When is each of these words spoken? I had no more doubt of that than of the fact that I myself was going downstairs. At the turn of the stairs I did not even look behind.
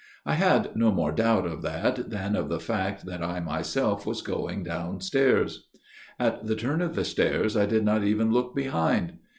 I 0.25 0.33
had 0.33 0.75
no 0.75 0.91
more 0.91 1.11
doubt 1.11 1.45
of 1.45 1.61
that 1.61 2.09
than 2.09 2.35
of 2.35 2.49
the 2.49 2.59
fact 2.59 3.05
that 3.05 3.21
I 3.23 3.39
myself 3.39 4.03
was 4.03 4.23
going 4.23 4.63
downstairs. 4.63 5.69
At 6.19 6.47
the 6.47 6.55
turn 6.55 6.81
of 6.81 6.95
the 6.95 7.05
stairs 7.05 7.55
I 7.55 7.67
did 7.67 7.85
not 7.85 8.03
even 8.03 8.31
look 8.31 8.55
behind. 8.55 9.19